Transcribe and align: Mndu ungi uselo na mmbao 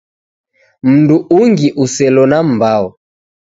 Mndu 0.83 1.17
ungi 1.39 1.67
uselo 1.83 2.23
na 2.27 2.39
mmbao 2.43 2.97